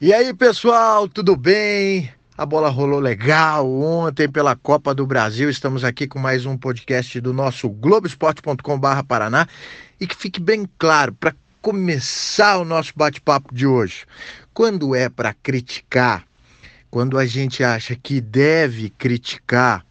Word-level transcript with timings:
E 0.00 0.12
aí, 0.12 0.32
pessoal, 0.32 1.08
tudo 1.08 1.34
bem? 1.34 2.08
A 2.36 2.46
bola 2.46 2.68
rolou 2.68 3.00
legal 3.00 3.68
ontem 3.68 4.28
pela 4.28 4.54
Copa 4.54 4.94
do 4.94 5.04
Brasil. 5.04 5.50
Estamos 5.50 5.82
aqui 5.82 6.06
com 6.06 6.20
mais 6.20 6.46
um 6.46 6.56
podcast 6.56 7.20
do 7.20 7.32
nosso 7.32 7.68
globesport.com/barra 7.68 9.02
Paraná. 9.02 9.48
E 9.98 10.06
que 10.06 10.14
fique 10.14 10.38
bem 10.40 10.68
claro, 10.78 11.12
para 11.14 11.34
começar 11.60 12.58
o 12.58 12.64
nosso 12.64 12.92
bate-papo 12.94 13.52
de 13.52 13.66
hoje, 13.66 14.06
quando 14.54 14.94
é 14.94 15.08
para 15.08 15.34
criticar, 15.34 16.24
quando 16.92 17.18
a 17.18 17.26
gente 17.26 17.64
acha 17.64 17.96
que 17.96 18.20
deve 18.20 18.90
criticar, 18.90 19.84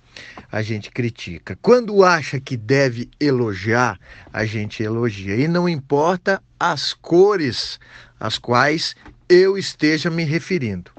a 0.49 0.61
gente 0.61 0.89
critica. 0.89 1.59
Quando 1.61 2.05
acha 2.05 2.39
que 2.39 2.55
deve 2.55 3.09
elogiar, 3.19 3.99
a 4.31 4.45
gente 4.45 4.81
elogia. 4.81 5.35
E 5.35 5.49
não 5.49 5.67
importa 5.67 6.41
as 6.57 6.93
cores 6.93 7.77
às 8.17 8.37
quais 8.37 8.95
eu 9.29 9.57
esteja 9.57 10.09
me 10.09 10.23
referindo. 10.23 10.91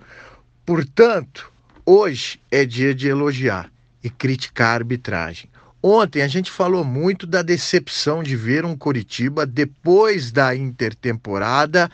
Portanto, 0.64 1.50
hoje 1.84 2.40
é 2.50 2.64
dia 2.64 2.94
de 2.94 3.08
elogiar 3.08 3.70
e 4.02 4.10
criticar 4.10 4.68
a 4.68 4.74
arbitragem. 4.74 5.48
Ontem 5.82 6.22
a 6.22 6.28
gente 6.28 6.50
falou 6.50 6.84
muito 6.84 7.26
da 7.26 7.40
decepção 7.40 8.22
de 8.22 8.36
ver 8.36 8.64
um 8.64 8.76
Coritiba 8.76 9.46
depois 9.46 10.32
da 10.32 10.54
intertemporada 10.54 11.90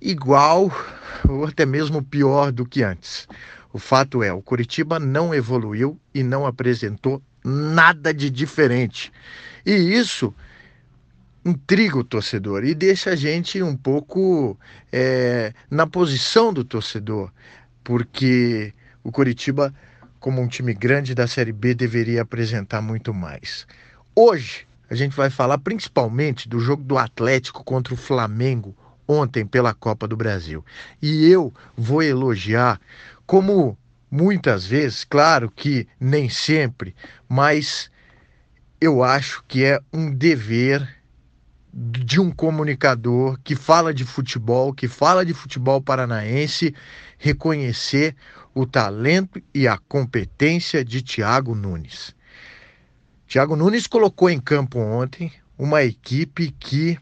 igual 0.00 0.70
ou 1.28 1.46
até 1.46 1.64
mesmo 1.64 2.02
pior 2.02 2.50
do 2.50 2.66
que 2.66 2.82
antes. 2.82 3.28
O 3.72 3.78
fato 3.78 4.22
é, 4.22 4.32
o 4.32 4.42
Coritiba 4.42 4.98
não 4.98 5.34
evoluiu 5.34 5.98
e 6.12 6.22
não 6.22 6.44
apresentou 6.44 7.22
nada 7.42 8.12
de 8.12 8.28
diferente. 8.28 9.12
E 9.64 9.72
isso 9.72 10.34
intriga 11.44 11.98
o 11.98 12.04
torcedor 12.04 12.64
e 12.64 12.74
deixa 12.74 13.10
a 13.10 13.16
gente 13.16 13.62
um 13.62 13.76
pouco 13.76 14.58
é, 14.92 15.52
na 15.70 15.86
posição 15.86 16.52
do 16.52 16.64
torcedor, 16.64 17.30
porque 17.82 18.72
o 19.02 19.10
Coritiba, 19.10 19.74
como 20.20 20.40
um 20.40 20.46
time 20.46 20.72
grande 20.72 21.14
da 21.14 21.26
Série 21.26 21.52
B, 21.52 21.74
deveria 21.74 22.22
apresentar 22.22 22.80
muito 22.80 23.12
mais. 23.12 23.66
Hoje 24.14 24.66
a 24.88 24.94
gente 24.94 25.16
vai 25.16 25.30
falar 25.30 25.58
principalmente 25.58 26.48
do 26.48 26.60
jogo 26.60 26.84
do 26.84 26.98
Atlético 26.98 27.64
contra 27.64 27.94
o 27.94 27.96
Flamengo 27.96 28.76
ontem 29.08 29.44
pela 29.44 29.74
Copa 29.74 30.06
do 30.06 30.16
Brasil. 30.16 30.64
E 31.00 31.28
eu 31.28 31.52
vou 31.76 32.02
elogiar, 32.02 32.80
como 33.26 33.76
muitas 34.10 34.64
vezes, 34.64 35.04
claro 35.04 35.50
que 35.50 35.88
nem 35.98 36.28
sempre, 36.28 36.94
mas 37.28 37.90
eu 38.80 39.02
acho 39.02 39.42
que 39.48 39.64
é 39.64 39.80
um 39.92 40.10
dever 40.12 41.01
de 41.72 42.20
um 42.20 42.30
comunicador 42.30 43.38
que 43.42 43.56
fala 43.56 43.94
de 43.94 44.04
futebol, 44.04 44.74
que 44.74 44.86
fala 44.86 45.24
de 45.24 45.32
futebol 45.32 45.80
paranaense, 45.80 46.74
reconhecer 47.16 48.14
o 48.54 48.66
talento 48.66 49.42
e 49.54 49.66
a 49.66 49.78
competência 49.78 50.84
de 50.84 51.00
Thiago 51.00 51.54
Nunes. 51.54 52.14
Thiago 53.26 53.56
Nunes 53.56 53.86
colocou 53.86 54.28
em 54.28 54.38
campo 54.38 54.78
ontem 54.78 55.32
uma 55.56 55.82
equipe 55.82 56.54
que 56.60 56.98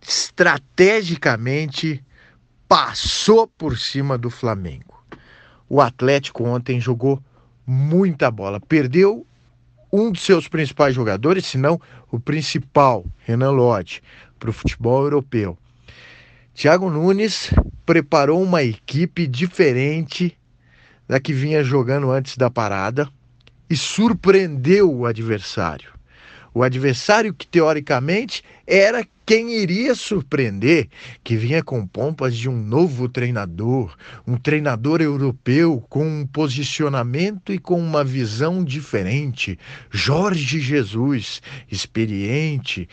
estrategicamente 0.00 2.02
passou 2.66 3.46
por 3.46 3.76
cima 3.76 4.16
do 4.16 4.30
Flamengo. 4.30 5.04
O 5.68 5.82
Atlético 5.82 6.44
ontem 6.44 6.80
jogou 6.80 7.22
muita 7.66 8.30
bola, 8.30 8.58
perdeu 8.58 9.26
um 9.92 10.12
de 10.12 10.20
seus 10.20 10.48
principais 10.48 10.94
jogadores, 10.94 11.46
se 11.46 11.58
não 11.58 11.80
o 12.10 12.20
principal, 12.20 13.04
Renan 13.18 13.50
Lodge, 13.50 14.02
para 14.38 14.50
o 14.50 14.52
futebol 14.52 15.02
europeu. 15.02 15.56
Thiago 16.54 16.90
Nunes 16.90 17.52
preparou 17.86 18.42
uma 18.42 18.62
equipe 18.62 19.26
diferente 19.26 20.36
da 21.06 21.18
que 21.18 21.32
vinha 21.32 21.62
jogando 21.64 22.10
antes 22.10 22.36
da 22.36 22.50
parada 22.50 23.08
e 23.70 23.76
surpreendeu 23.76 24.92
o 24.92 25.06
adversário. 25.06 25.97
O 26.54 26.62
adversário 26.62 27.34
que 27.34 27.46
teoricamente 27.46 28.42
era 28.66 29.06
quem 29.26 29.56
iria 29.56 29.94
surpreender, 29.94 30.88
que 31.22 31.36
vinha 31.36 31.62
com 31.62 31.86
pompas 31.86 32.34
de 32.34 32.48
um 32.48 32.56
novo 32.56 33.08
treinador, 33.08 33.94
um 34.26 34.36
treinador 34.36 35.02
europeu 35.02 35.84
com 35.88 36.06
um 36.06 36.26
posicionamento 36.26 37.52
e 37.52 37.58
com 37.58 37.78
uma 37.78 38.02
visão 38.02 38.64
diferente, 38.64 39.58
Jorge 39.90 40.60
Jesus, 40.60 41.42
experiente, 41.70 42.88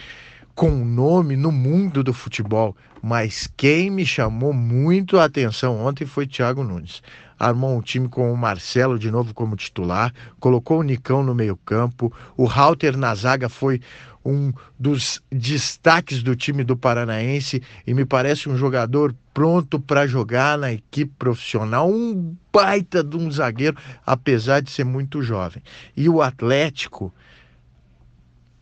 com 0.54 0.72
nome 0.72 1.38
no 1.38 1.52
mundo 1.52 2.04
do 2.04 2.14
futebol. 2.14 2.76
Mas 3.02 3.48
quem 3.56 3.90
me 3.90 4.06
chamou 4.06 4.52
muito 4.52 5.18
a 5.18 5.26
atenção 5.26 5.78
ontem 5.80 6.06
foi 6.06 6.28
Thiago 6.28 6.64
Nunes 6.64 7.02
armou 7.40 7.78
um 7.78 7.82
time 7.82 8.08
com 8.08 8.32
o 8.32 8.38
Marcelo 8.38 8.98
de 8.98 9.12
novo 9.12 9.34
como 9.34 9.56
titular, 9.56 10.14
colocou 10.40 10.80
o 10.80 10.84
Nicão 10.84 11.24
no 11.24 11.36
meio-campo, 11.36 12.12
o 12.38 12.46
Halter 12.46 12.98
na 12.98 13.14
zaga 13.16 13.50
foi 13.50 13.82
um 14.26 14.52
dos 14.80 15.22
destaques 15.32 16.24
do 16.24 16.36
time 16.36 16.64
do 16.64 16.76
Paranaense 16.76 17.62
e 17.86 17.94
me 17.94 18.04
parece 18.04 18.50
um 18.50 18.58
jogador 18.58 19.16
pronto 19.32 19.80
para 19.80 20.08
jogar 20.08 20.58
na 20.58 20.74
equipe 20.74 21.14
profissional, 21.20 21.88
um 21.88 22.36
baita 22.52 23.04
de 23.04 23.16
um 23.16 23.30
zagueiro, 23.30 23.78
apesar 24.04 24.62
de 24.62 24.72
ser 24.72 24.84
muito 24.84 25.22
jovem. 25.22 25.62
E 25.96 26.10
o 26.10 26.24
Atlético 26.24 27.14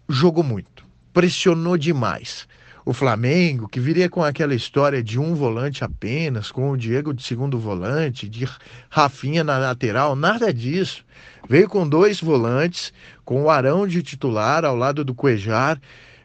jogou 0.09 0.43
muito, 0.43 0.85
pressionou 1.13 1.77
demais. 1.77 2.45
O 2.85 2.91
Flamengo, 2.91 3.69
que 3.69 3.79
viria 3.79 4.09
com 4.09 4.21
aquela 4.21 4.53
história 4.53 5.01
de 5.01 5.17
um 5.17 5.33
volante 5.33 5.85
apenas, 5.85 6.51
com 6.51 6.69
o 6.69 6.77
Diego 6.77 7.13
de 7.13 7.23
segundo 7.23 7.57
volante, 7.57 8.27
de 8.27 8.45
Rafinha 8.89 9.41
na 9.41 9.57
lateral, 9.57 10.17
nada 10.17 10.53
disso. 10.53 11.05
Veio 11.47 11.69
com 11.69 11.87
dois 11.87 12.19
volantes, 12.19 12.91
com 13.23 13.43
o 13.43 13.49
Arão 13.49 13.87
de 13.87 14.03
titular 14.03 14.65
ao 14.65 14.75
lado 14.75 15.05
do 15.05 15.15
Cuejar, 15.15 15.79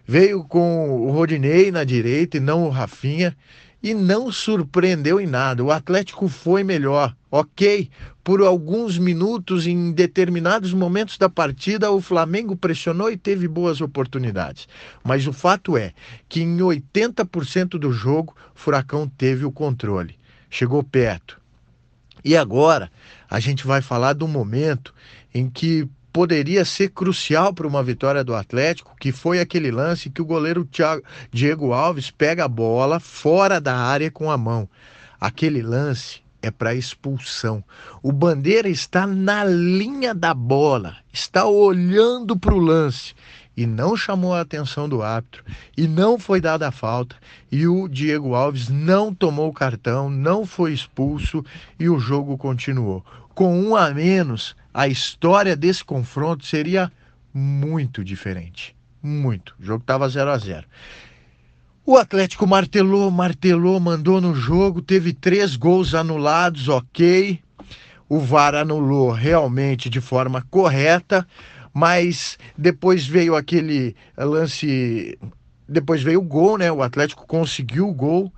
veio 0.05 0.43
com 0.43 0.91
o 0.91 1.13
Rodinei 1.13 1.71
na 1.71 1.85
direita 1.85 2.39
e 2.39 2.41
não 2.41 2.65
o 2.65 2.71
Rafinha, 2.71 3.37
e 3.83 3.95
não 3.95 4.31
surpreendeu 4.31 5.21
em 5.21 5.27
nada. 5.27 5.63
O 5.63 5.71
Atlético 5.71 6.29
foi 6.29 6.65
melhor, 6.65 7.15
ok. 7.31 7.91
Por 8.23 8.43
alguns 8.43 8.99
minutos, 8.99 9.67
em 9.67 9.93
determinados 9.93 10.75
momentos 10.75 11.17
da 11.17 11.29
partida, 11.29 11.91
o 11.91 12.01
Flamengo 12.01 12.57
pressionou 12.57 13.11
e 13.11 13.17
teve 13.17 13.49
boas 13.49 13.81
oportunidades. 13.81 14.69
Mas 15.03 15.27
o 15.27 15.33
fato 15.33 15.77
é 15.77 15.93
que 16.29 16.43
em 16.43 16.59
80% 16.59 17.79
do 17.79 17.93
jogo, 17.93 18.37
Furacão 18.55 19.09
teve 19.09 19.45
o 19.45 19.53
controle, 19.53 20.19
chegou 20.51 20.83
perto. 20.83 21.41
E 22.25 22.37
agora 22.37 22.91
a 23.31 23.41
gente 23.41 23.67
vai 23.67 23.81
falar 23.81 24.13
do 24.13 24.29
momento 24.29 24.93
em 25.33 25.49
que 25.49 25.89
poderia 26.19 26.65
ser 26.65 26.89
crucial 26.89 27.55
para 27.55 27.65
uma 27.65 27.81
vitória 27.81 28.25
do 28.25 28.35
Atlético, 28.35 28.93
que 28.99 29.13
foi 29.13 29.39
aquele 29.39 29.71
lance 29.71 30.11
que 30.11 30.21
o 30.21 30.25
goleiro 30.25 30.65
Thiago, 30.65 31.01
Diego 31.31 31.73
Alves 31.73 32.11
pega 32.11 32.45
a 32.45 32.49
bola 32.49 32.99
fora 32.99 33.61
da 33.61 33.77
área 33.77 34.11
com 34.11 34.29
a 34.29 34.37
mão. 34.37 34.69
Aquele 35.21 35.63
lance 35.63 36.21
é 36.43 36.51
para 36.51 36.75
expulsão. 36.75 37.63
O 38.03 38.11
Bandeira 38.11 38.69
está 38.69 39.07
na 39.07 39.45
linha 39.45 40.13
da 40.13 40.35
bola, 40.35 40.97
está 41.13 41.45
olhando 41.45 42.37
para 42.37 42.53
o 42.53 42.59
lance 42.59 43.15
e 43.59 43.67
não 43.67 43.97
chamou 43.97 44.33
a 44.33 44.41
atenção 44.43 44.89
do 44.89 45.03
árbitro 45.03 45.43
e 45.77 45.89
não 45.89 46.17
foi 46.17 46.41
dada 46.41 46.69
a 46.69 46.71
falta 46.71 47.17
e 47.51 47.67
o 47.67 47.89
Diego 47.89 48.33
Alves 48.33 48.69
não 48.69 49.13
tomou 49.13 49.49
o 49.49 49.53
cartão, 49.53 50.09
não 50.09 50.47
foi 50.47 50.73
expulso 50.73 51.45
e 51.77 51.89
o 51.89 51.99
jogo 51.99 52.39
continuou. 52.39 53.05
Com 53.35 53.61
um 53.61 53.75
a 53.75 53.91
menos, 53.91 54.55
a 54.73 54.87
história 54.87 55.57
desse 55.57 55.85
confronto 55.85 56.47
seria 56.47 56.93
muito 57.35 58.05
diferente. 58.05 58.77
Muito. 59.03 59.57
O 59.59 59.65
jogo 59.65 59.81
estava 59.81 60.09
0 60.09 60.31
a 60.31 60.39
0 60.39 60.65
O 61.85 61.97
Atlético 61.97 62.47
martelou, 62.47 63.11
martelou, 63.11 63.81
mandou 63.81 64.21
no 64.21 64.37
jogo, 64.37 64.81
teve 64.81 65.13
três 65.13 65.57
gols 65.57 65.95
anulados, 65.95 66.69
ok. 66.69 67.41
O 68.09 68.21
VAR 68.21 68.55
anulou 68.55 69.11
realmente 69.11 69.91
de 69.91 70.01
forma 70.01 70.47
correta, 70.49 71.27
mas 71.79 72.37
depois 72.57 73.07
veio 73.07 73.37
aquele 73.37 73.95
lance. 74.17 75.17
Depois 75.69 76.03
veio 76.03 76.19
o 76.19 76.25
gol, 76.25 76.59
né? 76.59 76.73
O 76.73 76.83
Atlético 76.83 77.25
conseguiu 77.25 77.89
o 77.89 77.95
gol 77.95 78.33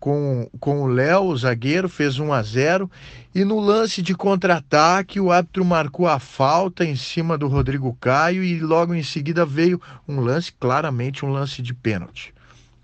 com, 0.00 0.48
com 0.58 0.82
o 0.82 0.86
Léo, 0.86 1.24
o 1.24 1.36
zagueiro, 1.36 1.90
fez 1.90 2.18
1 2.18 2.32
a 2.32 2.42
0 2.42 2.90
e 3.34 3.44
no 3.44 3.60
lance 3.60 4.00
de 4.00 4.14
contra-ataque 4.14 5.20
o 5.20 5.30
árbitro 5.30 5.62
marcou 5.62 6.06
a 6.06 6.18
falta 6.18 6.86
em 6.86 6.96
cima 6.96 7.36
do 7.36 7.48
Rodrigo 7.48 7.94
Caio 8.00 8.42
e 8.42 8.60
logo 8.60 8.94
em 8.94 9.02
seguida 9.02 9.44
veio 9.44 9.78
um 10.08 10.20
lance, 10.20 10.50
claramente 10.58 11.22
um 11.22 11.30
lance 11.30 11.60
de 11.60 11.74
pênalti. 11.74 12.32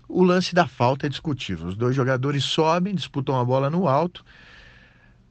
O 0.07 0.23
lance 0.23 0.53
da 0.53 0.67
falta 0.67 1.07
é 1.07 1.09
discutível. 1.09 1.67
Os 1.67 1.75
dois 1.75 1.95
jogadores 1.95 2.43
sobem, 2.43 2.93
disputam 2.93 3.39
a 3.39 3.43
bola 3.43 3.67
no 3.67 3.87
alto. 3.87 4.23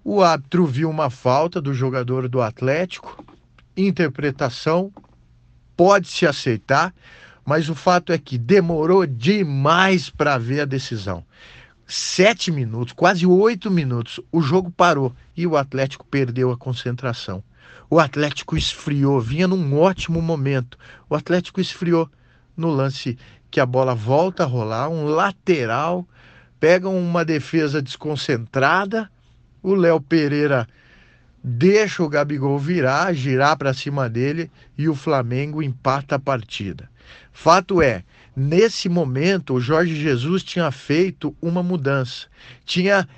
O 0.03 0.23
árbitro 0.23 0.67
viu 0.67 0.91
uma 0.91 1.09
falta 1.09 1.61
do 1.61 1.73
jogador 1.73 2.29
do 2.29 2.43
Atlético. 2.43 3.25
Interpretação 3.77 4.93
pode 5.77 6.09
se 6.09 6.27
aceitar, 6.27 6.95
mas 7.45 7.69
o 7.69 7.75
fato 7.75 8.13
é 8.13 8.19
que 8.19 8.39
demorou 8.39 9.07
demais 9.07 10.11
para 10.11 10.39
ver 10.39 10.61
a 10.61 10.65
decisão 10.65 11.25
sete 11.93 12.51
minutos, 12.51 12.95
quase 12.95 13.27
oito 13.27 13.71
minutos, 13.71 14.19
o 14.33 14.41
jogo 14.41 14.71
parou 14.71 15.15
e 15.37 15.47
o 15.47 15.59
Atlético 15.59 16.07
perdeu 16.07 16.51
a 16.51 16.57
concentração. 16.57 17.45
O 17.91 18.01
Atlético 18.01 18.57
esfriou, 18.57 19.21
vinha 19.21 19.47
num 19.47 19.79
ótimo 19.79 20.23
momento. 20.23 20.79
O 21.09 21.15
Atlético 21.15 21.61
esfriou 21.61 22.11
no 22.57 22.71
lance 22.71 23.19
que 23.51 23.61
a 23.61 23.67
bola 23.67 23.95
volta 23.95 24.45
a 24.45 24.47
rolar, 24.47 24.89
um 24.89 25.05
lateral, 25.05 26.09
pega 26.59 26.89
uma 26.89 27.27
defesa 27.27 27.83
desconcentrada, 27.83 29.11
o 29.63 29.75
Léo 29.75 30.01
Pereira 30.01 30.67
deixa 31.43 32.03
o 32.03 32.09
Gabigol 32.09 32.59
virar, 32.59 33.13
girar 33.13 33.57
para 33.57 33.75
cima 33.75 34.09
dele 34.09 34.51
e 34.77 34.89
o 34.89 34.95
Flamengo 34.95 35.63
empata 35.63 36.17
a 36.17 36.19
partida. 36.19 36.89
Fato 37.33 37.83
é, 37.83 38.05
nesse 38.37 38.89
momento 38.89 39.55
o 39.55 39.61
Jorge 39.61 39.95
Jesus 39.95 40.43
tinha 40.43 40.71
feito 40.71 41.35
uma 41.43 41.63
mudança. 41.63 42.27
Tinha 42.65 43.09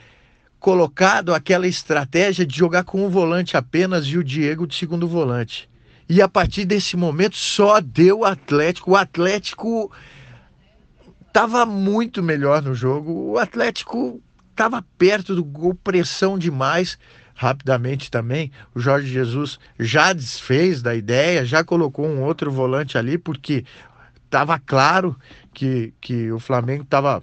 colocado 0.59 1.35
aquela 1.35 1.67
estratégia 1.67 2.47
de 2.47 2.57
jogar 2.57 2.85
com 2.85 3.05
um 3.05 3.11
volante 3.11 3.57
apenas 3.57 4.07
e 4.07 4.17
o 4.17 4.25
Diego 4.25 4.67
de 4.67 4.75
segundo 4.75 5.07
volante. 5.07 5.69
E 6.09 6.23
a 6.23 6.29
partir 6.29 6.65
desse 6.65 6.97
momento 6.97 7.37
só 7.37 7.81
deu 7.81 8.21
o 8.21 8.25
Atlético. 8.25 8.93
O 8.93 8.97
Atlético 8.97 9.93
estava 11.27 11.67
muito 11.67 12.23
melhor 12.23 12.63
no 12.63 12.75
jogo. 12.75 13.33
O 13.33 13.39
Atlético 13.39 14.23
estava 14.51 14.85
perto 14.97 15.35
do 15.35 15.45
gol, 15.45 15.75
pressão 15.75 16.39
demais. 16.39 16.99
Rapidamente 17.35 18.11
também, 18.11 18.53
o 18.75 18.81
Jorge 18.81 19.09
Jesus 19.09 19.59
já 19.79 20.13
desfez 20.13 20.81
da 20.81 20.95
ideia, 20.95 21.45
já 21.45 21.65
colocou 21.65 22.07
um 22.07 22.23
outro 22.23 22.51
volante 22.51 22.97
ali, 22.97 23.19
porque 23.19 23.65
estava 24.25 24.59
claro 24.59 25.17
que, 25.53 25.93
que 26.01 26.31
o 26.31 26.39
Flamengo 26.39 26.85
estava 26.85 27.23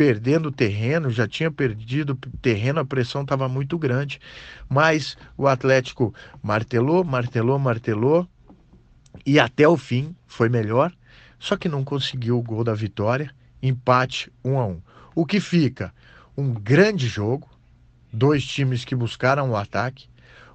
perdendo 0.00 0.50
terreno, 0.50 1.10
já 1.10 1.28
tinha 1.28 1.50
perdido 1.50 2.18
terreno, 2.40 2.80
a 2.80 2.84
pressão 2.86 3.20
estava 3.20 3.46
muito 3.46 3.76
grande. 3.76 4.18
Mas 4.66 5.14
o 5.36 5.46
Atlético 5.46 6.14
martelou, 6.42 7.04
martelou, 7.04 7.58
martelou 7.58 8.26
e 9.26 9.38
até 9.38 9.68
o 9.68 9.76
fim 9.76 10.16
foi 10.26 10.48
melhor, 10.48 10.90
só 11.38 11.54
que 11.54 11.68
não 11.68 11.84
conseguiu 11.84 12.38
o 12.38 12.42
gol 12.42 12.64
da 12.64 12.72
vitória. 12.72 13.30
Empate 13.62 14.32
1 14.42 14.58
a 14.58 14.66
1. 14.66 14.82
O 15.14 15.26
que 15.26 15.38
fica 15.38 15.92
um 16.34 16.54
grande 16.54 17.06
jogo, 17.06 17.46
dois 18.12 18.44
times 18.44 18.84
que 18.84 18.94
buscaram 18.94 19.50
o 19.50 19.56
ataque. 19.56 20.08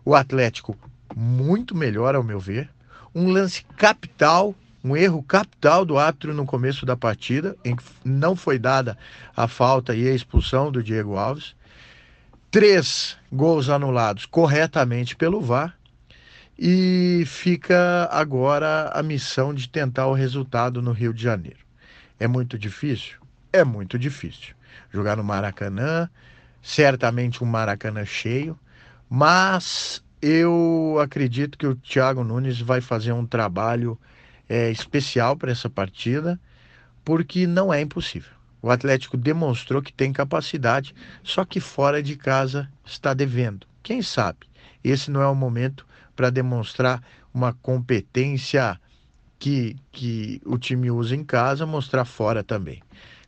O 0.04 0.14
Atlético 0.16 0.78
muito 1.16 1.76
melhor 1.76 2.16
ao 2.16 2.24
meu 2.24 2.40
ver, 2.40 2.70
um 3.14 3.30
lance 3.30 3.64
capital 3.78 4.56
um 4.86 4.96
erro 4.96 5.24
capital 5.24 5.84
do 5.84 5.98
árbitro 5.98 6.32
no 6.32 6.46
começo 6.46 6.86
da 6.86 6.96
partida, 6.96 7.58
em 7.66 7.76
que 7.76 7.84
não 8.04 8.36
foi 8.36 8.60
dada 8.60 8.96
a 9.36 9.48
falta 9.48 9.96
e 9.96 10.08
a 10.08 10.14
expulsão 10.14 10.72
do 10.72 10.84
Diego 10.84 11.18
Alves. 11.18 11.56
Três 12.52 13.18
gols 13.32 13.68
anulados 13.68 14.28
corretamente 14.28 15.16
pelo 15.16 15.42
VAR. 15.42 15.76
E 16.58 17.24
fica 17.26 18.08
agora 18.12 18.92
a 18.94 19.02
missão 19.02 19.56
de 19.56 19.68
tentar 19.68 20.06
o 20.06 20.14
resultado 20.14 20.84
no 20.84 20.92
Rio 20.92 21.14
de 21.14 21.24
Janeiro. 21.24 21.60
É 22.20 22.28
muito 22.28 22.58
difícil? 22.58 23.18
É 23.52 23.64
muito 23.64 23.98
difícil. 23.98 24.54
Jogar 24.94 25.18
no 25.18 25.24
Maracanã, 25.24 26.08
certamente 26.66 27.44
um 27.44 27.48
Maracanã 27.48 28.04
cheio, 28.04 28.58
mas 29.08 30.04
eu 30.20 30.98
acredito 31.00 31.60
que 31.60 31.68
o 31.68 31.76
Thiago 31.76 32.24
Nunes 32.24 32.60
vai 32.60 32.82
fazer 32.82 33.12
um 33.12 33.24
trabalho 33.24 34.00
é, 34.50 34.72
especial 34.72 35.38
para 35.38 35.52
essa 35.52 35.70
partida, 35.70 36.40
porque 37.04 37.46
não 37.46 37.72
é 37.72 37.82
impossível. 37.82 38.32
O 38.64 38.72
Atlético 38.72 39.16
demonstrou 39.16 39.80
que 39.80 39.94
tem 39.94 40.12
capacidade, 40.12 40.96
só 41.24 41.46
que 41.46 41.60
fora 41.60 42.02
de 42.02 42.16
casa 42.16 42.68
está 42.84 43.14
devendo. 43.14 43.68
Quem 43.84 44.02
sabe 44.02 44.48
esse 44.84 45.12
não 45.12 45.22
é 45.22 45.28
o 45.28 45.36
momento 45.36 45.86
para 46.16 46.32
demonstrar 46.32 47.00
uma 47.32 47.54
competência 47.54 48.82
que, 49.38 49.76
que 49.92 50.42
o 50.44 50.58
time 50.58 50.90
usa 50.90 51.16
em 51.16 51.24
casa, 51.24 51.64
mostrar 51.64 52.06
fora 52.06 52.44
também. 52.44 52.82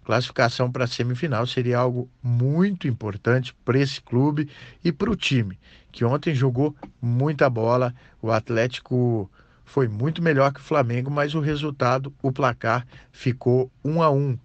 Classificação 0.07 0.71
para 0.71 0.86
a 0.86 0.88
semifinal 0.88 1.45
seria 1.45 1.80
algo 1.80 2.09
muito 2.24 2.88
importante 2.88 3.54
para 3.65 3.77
esse 3.77 4.00
clube 4.00 4.50
e 4.81 4.89
para 4.89 5.12
o 5.12 5.18
time, 5.18 5.59
que 5.92 6.06
ontem 6.06 6.33
jogou 6.33 6.74
muita 7.01 7.50
bola. 7.50 7.94
O 8.21 8.31
Atlético 8.31 9.30
foi 9.65 9.89
muito 9.89 10.21
melhor 10.21 10.54
que 10.54 10.62
o 10.62 10.63
Flamengo, 10.63 11.12
mas 11.12 11.36
o 11.36 11.42
resultado, 11.42 12.13
o 12.21 12.31
placar 12.31 12.88
ficou 13.12 13.69
um 13.83 14.01
a 14.01 14.09
um 14.09 14.39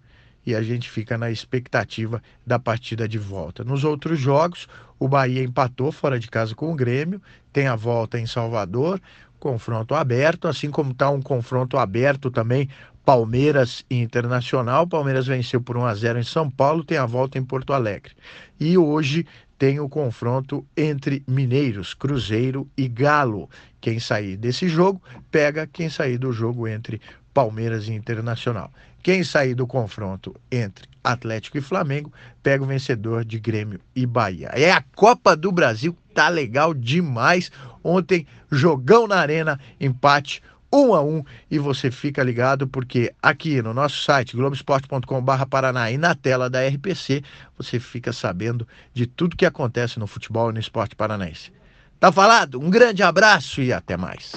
e 0.45 0.53
a 0.53 0.61
gente 0.61 0.89
fica 0.89 1.17
na 1.17 1.31
expectativa 1.31 2.21
da 2.45 2.59
partida 2.59 3.07
de 3.07 3.17
volta. 3.17 3.63
Nos 3.63 3.85
outros 3.85 4.19
jogos, 4.19 4.67
o 4.99 5.07
Bahia 5.07 5.41
empatou 5.41 5.93
fora 5.93 6.19
de 6.19 6.27
casa 6.27 6.53
com 6.53 6.73
o 6.73 6.75
Grêmio, 6.75 7.21
tem 7.53 7.67
a 7.67 7.75
volta 7.77 8.19
em 8.19 8.25
Salvador, 8.25 8.99
confronto 9.39 9.95
aberto, 9.95 10.45
assim 10.45 10.69
como 10.69 10.91
está 10.91 11.09
um 11.09 11.21
confronto 11.21 11.77
aberto 11.77 12.29
também 12.29 12.67
Palmeiras 13.05 13.85
e 13.89 14.01
Internacional. 14.01 14.87
Palmeiras 14.87 15.27
venceu 15.27 15.61
por 15.61 15.77
1 15.77 15.85
a 15.85 15.95
0 15.95 16.19
em 16.19 16.23
São 16.23 16.49
Paulo, 16.49 16.83
tem 16.83 16.97
a 16.97 17.05
volta 17.05 17.37
em 17.37 17.43
Porto 17.43 17.73
Alegre. 17.73 18.13
E 18.59 18.77
hoje 18.77 19.25
tem 19.57 19.79
o 19.79 19.89
confronto 19.89 20.65
entre 20.75 21.23
Mineiros, 21.27 21.93
Cruzeiro 21.93 22.67
e 22.77 22.87
Galo. 22.87 23.49
Quem 23.79 23.99
sair 23.99 24.37
desse 24.37 24.67
jogo 24.67 25.01
pega 25.29 25.67
quem 25.67 25.89
sair 25.89 26.17
do 26.17 26.31
jogo 26.31 26.67
entre 26.67 27.01
Palmeiras 27.33 27.87
e 27.87 27.93
Internacional. 27.93 28.71
Quem 29.01 29.23
sair 29.23 29.53
do 29.53 29.67
confronto 29.67 30.33
entre 30.49 30.87
Atlético 31.03 31.57
e 31.57 31.61
Flamengo 31.61 32.11
pega 32.41 32.63
o 32.63 32.67
vencedor 32.67 33.25
de 33.25 33.37
Grêmio 33.37 33.79
e 33.93 34.05
Bahia. 34.05 34.49
É 34.53 34.71
a 34.71 34.83
Copa 34.95 35.35
do 35.35 35.51
Brasil, 35.51 35.95
tá 36.13 36.29
legal 36.29 36.73
demais. 36.73 37.51
Ontem, 37.83 38.25
jogão 38.49 39.05
na 39.07 39.17
arena, 39.17 39.59
empate 39.79 40.41
um 40.73 40.95
a 40.95 41.01
um 41.01 41.23
e 41.49 41.59
você 41.59 41.91
fica 41.91 42.23
ligado 42.23 42.67
porque 42.67 43.13
aqui 43.21 43.61
no 43.61 43.73
nosso 43.73 44.01
site 44.03 44.35
globesport.com.br 44.35 45.45
Paraná 45.49 45.91
e 45.91 45.97
na 45.97 46.15
tela 46.15 46.49
da 46.49 46.67
RPC 46.67 47.23
você 47.57 47.79
fica 47.79 48.11
sabendo 48.11 48.67
de 48.93 49.05
tudo 49.05 49.37
que 49.37 49.45
acontece 49.45 49.99
no 49.99 50.07
futebol 50.07 50.49
e 50.49 50.53
no 50.53 50.59
esporte 50.59 50.95
paranaense. 50.95 51.51
Tá 51.99 52.11
falado? 52.11 52.59
Um 52.59 52.69
grande 52.69 53.03
abraço 53.03 53.61
e 53.61 53.71
até 53.71 53.95
mais. 53.95 54.33